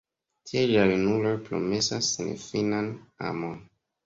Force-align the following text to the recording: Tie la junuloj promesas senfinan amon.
Tie 0.51 0.61
la 0.71 0.85
junuloj 0.91 1.33
promesas 1.49 2.09
senfinan 2.17 2.89
amon. 3.31 3.63